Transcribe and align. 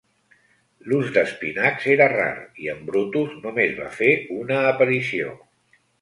L'ús 0.91 1.09
d'espinacs 1.17 1.85
era 1.95 2.07
rar 2.13 2.31
i 2.63 2.71
en 2.75 2.81
Brutus 2.89 3.35
només 3.47 3.77
va 3.83 3.93
fer 3.99 4.11
una 4.41 4.59
aparició. 4.71 5.37